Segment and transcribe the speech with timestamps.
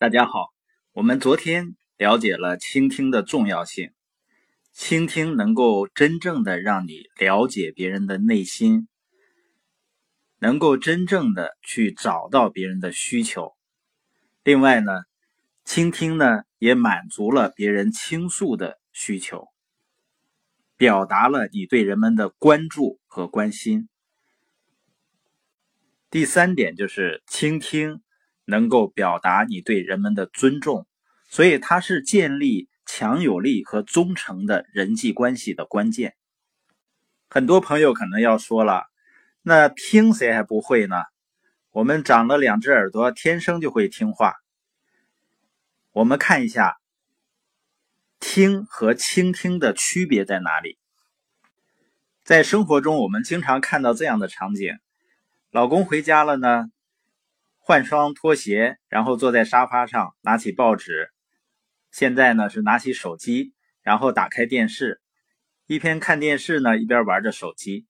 [0.00, 0.52] 大家好，
[0.92, 3.90] 我们昨天了解了倾听的重要性。
[4.72, 8.86] 倾听能够真正的让你了解别人的内心，
[10.38, 13.56] 能够真正的去找到别人的需求。
[14.44, 14.92] 另外呢，
[15.64, 19.48] 倾听呢也满足了别人倾诉的需求，
[20.76, 23.88] 表达了你对人们的关注和关心。
[26.08, 28.00] 第三点就是倾听。
[28.50, 30.86] 能够表达你对人们的尊重，
[31.28, 36.14] 所以它是建立强有力和忠诚的人际关系的关键。
[37.28, 38.86] 很多朋友可能要说了，
[39.42, 40.96] 那听谁还不会呢？
[41.72, 44.36] 我们长了两只耳朵，天生就会听话。
[45.92, 46.78] 我们看一下，
[48.18, 50.78] 听和倾听的区别在哪里？
[52.24, 54.78] 在生活中，我们经常看到这样的场景：
[55.50, 56.70] 老公回家了呢。
[57.68, 61.10] 换双拖鞋，然后坐在沙发上，拿起报纸。
[61.92, 63.52] 现在呢是拿起手机，
[63.82, 65.02] 然后打开电视，
[65.66, 67.86] 一边看电视呢，一边玩着手机。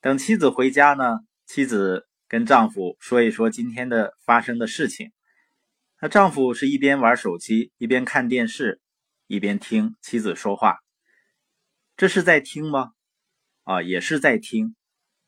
[0.00, 5.12] 等妻子回家呢，妻子跟丈夫说一说今天的发生的事情。
[6.00, 8.80] 那丈夫是一边玩手机，一边看电视，
[9.28, 10.78] 一边听妻子说话。
[11.96, 12.90] 这是在听吗？
[13.62, 14.74] 啊，也是在听，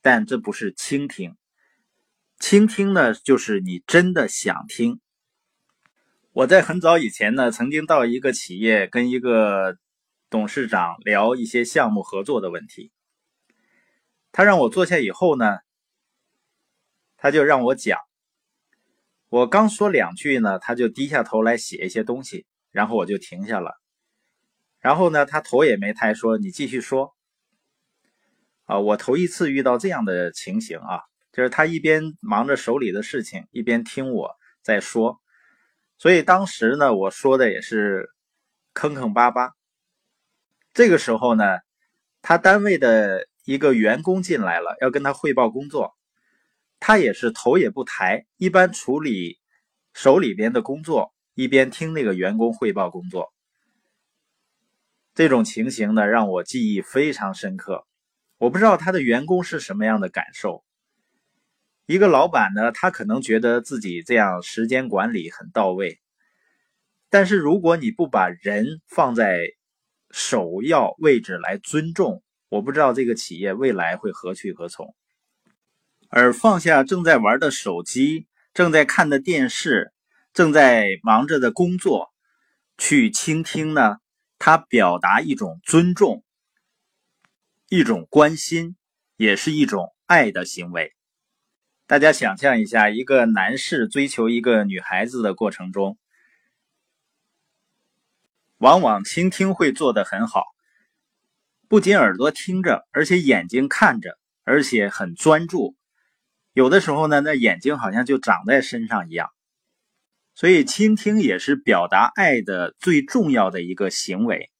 [0.02, 1.36] 但这不是倾听。
[2.38, 5.00] 倾听呢，就是你真的想听。
[6.32, 9.76] 我在很早以前呢，曾经到一个企业跟一个
[10.30, 12.92] 董事长聊一些项目合作的问题。
[14.30, 15.58] 他让我坐下以后呢，
[17.16, 17.98] 他就让我讲。
[19.30, 23.80] 我刚说两句呢，他就低下头来写一些东西，然后我就停下了。
[24.78, 27.16] 然后呢，他头也没抬，说：“你继续说。”
[28.64, 31.07] 啊，我头一次遇到这样的情形啊。
[31.32, 35.20] 就是他一边忙着手里的事情，一边听我在说，
[35.98, 38.08] 所以当时呢，我说的也是
[38.72, 39.52] 坑坑巴巴。
[40.72, 41.44] 这个时候呢，
[42.22, 45.96] 他单位的一个员工进来了，要跟他汇报工作，
[46.78, 49.38] 他也是头也不抬，一般处理
[49.94, 53.32] 手里边的工作，一边听那个员工汇报工作。
[55.14, 57.86] 这种情形呢，让我记忆非常深刻。
[58.36, 60.64] 我不知道他的员工是什么样的感受。
[61.88, 66.02] 一个老板呢，他可能觉得自己这样时间管理很到位，
[67.08, 69.40] 但是如果你不把人放在
[70.10, 74.94] 首要位置来尊重，我不知道这个企业未来会何去何从。
[76.10, 79.94] 而放下正在玩的手机、正在看的电视、
[80.34, 82.12] 正在忙着的工作，
[82.76, 83.96] 去倾听呢？
[84.38, 86.22] 他表达一种尊重，
[87.70, 88.76] 一种关心，
[89.16, 90.92] 也是一种爱的行为。
[91.88, 95.96] 大家想象一下，一个男士追求一个女孩子的过程中，
[98.58, 100.44] 往往倾听会做得很好，
[101.66, 105.76] 不仅耳朵听着，而且眼睛看着，而且很专注。
[106.52, 109.30] 有的时候呢，那眼睛好像就长在身上一样。
[110.34, 114.50] 所以，倾听也是表达爱的最重要的一个行为。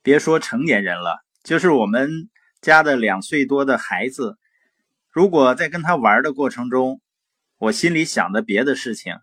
[0.00, 4.38] 别说成年人了，就是我们家的两岁多的孩子。
[5.14, 7.00] 如果在跟他玩的过程中，
[7.58, 9.14] 我心里想的别的事情，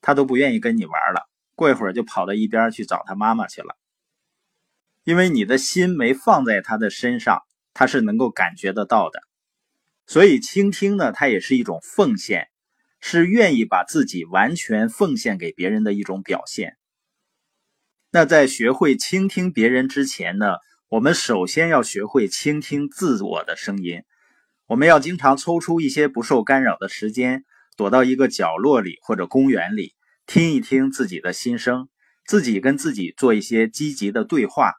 [0.00, 1.30] 他都不愿意跟你玩了。
[1.54, 3.76] 过一会儿就跑到一边去找他妈妈去了，
[5.04, 9.20] 因为你的心没放在他的身上，他是能够感觉得到的。
[10.08, 12.48] 所以倾听呢，它也是一种奉献，
[12.98, 16.76] 是愿意把自己完全奉献给别人的一种表现。
[18.10, 20.56] 那在学会倾听别人之前呢，
[20.88, 24.02] 我们首先要学会倾听自我的声音。
[24.68, 29.94] 我们要经常抽出一些不受干扰的时间，躲到一个角落里或者公园里，
[30.26, 31.88] 听一听自己的心声，
[32.26, 34.74] 自己跟自己做一些积极的对话。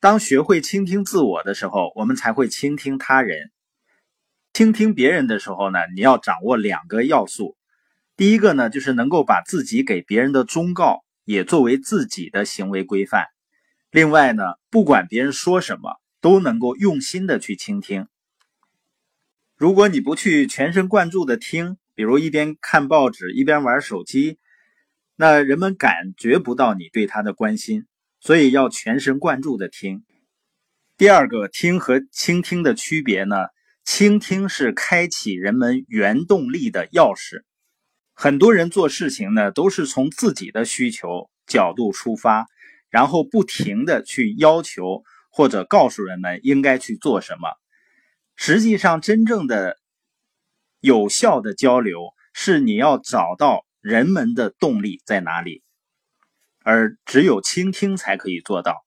[0.00, 3.50] 当学会倾听自我的时候，我们才会倾听他人。
[4.54, 7.58] 倾听别人的时候呢，你要掌握两个要素。
[8.16, 13.26] 第一个呢，就是能够把自己给别人的忠告也作为自己的行为规范。
[13.90, 18.06] 另外呢，不管别人说什么，都能够用心的去倾听。
[19.60, 24.38] 如果你不去全神贯注的听，比如一边看报纸一边玩手机，
[25.16, 27.84] 那人们感觉不到你对他的关心，
[28.20, 30.02] 所以要全神贯注的听。
[30.96, 33.36] 第二个，听和倾听的区别呢？
[33.84, 37.42] 倾听是开启人们原动力的钥匙。
[38.14, 42.46] 很多人做事情呢，都是从自己的需求角度出发，
[42.88, 47.50] 然后不停的去要求或者告诉人们应该去做什么。
[48.42, 49.78] 实际上，真正的
[50.80, 55.62] 有效的交流是你要找到人们的动力在哪里，
[56.64, 58.82] 而只有倾听才可以做到。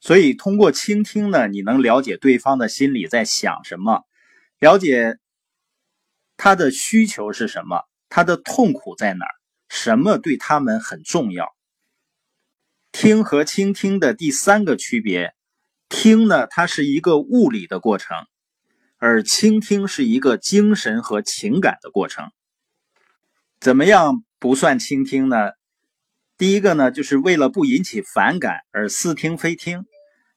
[0.00, 4.06] 所以，通过倾听呢，你能了解对方的心里在想什么，
[4.58, 5.18] 了解
[6.38, 9.34] 他的需求是什么，他的痛苦在哪儿，
[9.68, 11.54] 什么对他们很重要。
[12.92, 15.34] 听和倾听的第三个区别，
[15.92, 18.16] 听呢，它是一个物理的过程，
[18.96, 22.32] 而倾听是一个精神和情感的过程。
[23.60, 25.50] 怎么样不算倾听呢？
[26.38, 29.84] 第一个呢，就是为了不引起反感而似听非听，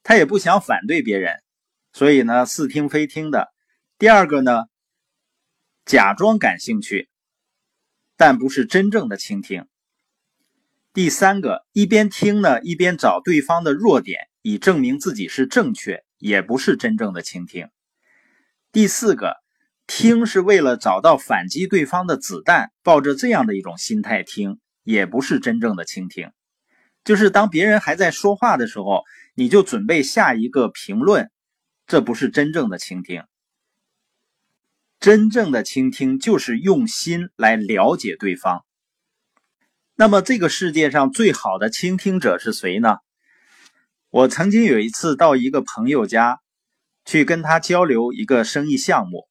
[0.02, 1.42] 他也不想反对别人，
[1.94, 3.48] 所以呢似听非听的。
[3.98, 4.64] 第二个呢，
[5.86, 7.08] 假装感兴趣，
[8.18, 9.66] 但不是真正的倾听。
[10.92, 17.66] 第三个，一边听呢，一边找对方的弱点，以证明自己是正确，也不是真正的倾听。
[18.70, 19.34] 第四个，
[19.88, 26.30] 听是为了找到反击对方的子弹，抱着这样的一种心态听，也不是真正的倾听。
[27.02, 29.02] 就是当别人还在说话的时候，
[29.34, 31.28] 你就准备下一个评论，
[31.88, 33.24] 这不是真正的倾听。
[35.00, 38.64] 真正的倾听就是用心来了解对方。
[39.96, 42.98] 那么，这个世界上最好的倾听者是谁呢？
[44.16, 46.40] 我曾经有一次到一个朋友家
[47.04, 49.28] 去跟他交流一个生意项目，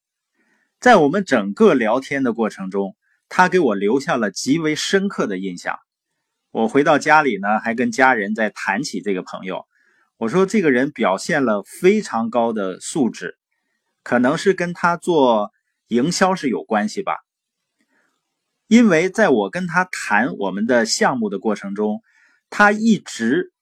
[0.78, 2.94] 在我们整个聊天的过程中，
[3.28, 5.76] 他给我留下了极为深刻的印象。
[6.52, 9.66] 我回到家里呢，还跟家人在谈起这个朋友。
[10.18, 13.36] 我说，这个人表现了非常高的素质，
[14.04, 15.50] 可能是跟他做
[15.88, 17.16] 营销是有关系吧。
[18.68, 22.02] 因为在我跟他谈我们的项目的过程中，
[22.50, 23.52] 他一直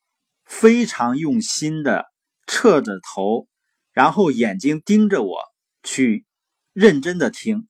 [0.60, 2.06] 非常用心的
[2.46, 3.48] 侧着头，
[3.92, 5.38] 然后眼睛盯着我，
[5.82, 6.24] 去
[6.72, 7.66] 认真的听，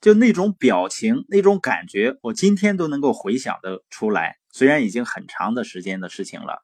[0.00, 4.36] 就那种表情、那种感觉，我今天都能够回想的出来。
[4.50, 6.62] 虽然已经很长的时间的事情了，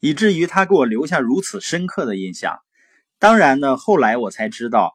[0.00, 2.58] 以至于他给我留下如此深刻的印象。
[3.18, 4.94] 当然呢，后来我才知道，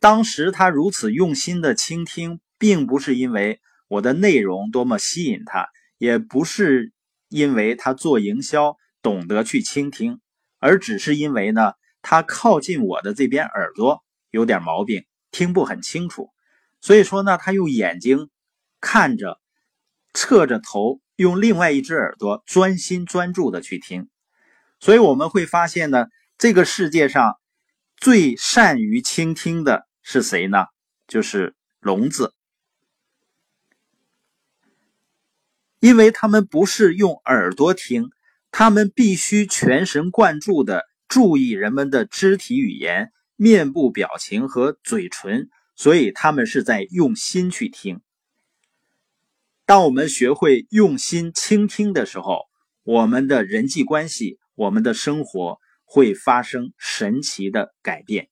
[0.00, 2.40] 当时他如此用心的倾听。
[2.56, 5.68] 并不是因为我的内容多么吸引他，
[5.98, 6.93] 也不是
[7.34, 10.20] 因为他做营销懂得去倾听，
[10.60, 16.30] 而只是因为呢，他靠近我的这边耳朵有点毛病，听不很清楚。
[16.80, 18.30] 所以说呢，他用眼睛
[18.80, 19.40] 看着，
[20.12, 24.08] 侧着头，用另外一只耳朵专心专注的去听。
[24.78, 26.06] 所以我们会发现呢，
[26.38, 27.34] 这个世界上
[27.96, 30.66] 最善于倾听的是谁呢？
[31.08, 32.32] 就是聋子。
[35.84, 38.08] 因为他们不是用耳朵听，
[38.50, 48.00] 他们必须全神贯注的注意人们的肢体语言、面部表情和嘴唇，所以他们是在用心去听。
[49.66, 52.44] 当我们学会用心倾听的时候，
[52.82, 58.30] 我们的人际关系、我们的生活会发生神奇的改变。